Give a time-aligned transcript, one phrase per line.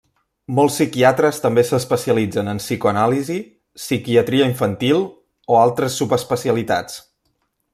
[0.59, 3.37] Molts psiquiatres també s'especialitzen en psicoanàlisi,
[3.81, 5.05] psiquiatria infantil
[5.55, 6.99] o altres subespecialitats.